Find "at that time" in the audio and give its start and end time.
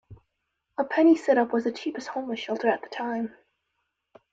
2.67-3.35